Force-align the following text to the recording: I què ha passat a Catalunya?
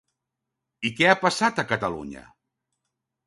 I 0.89 0.91
què 0.99 1.09
ha 1.11 1.17
passat 1.25 1.63
a 1.63 1.67
Catalunya? 1.73 2.23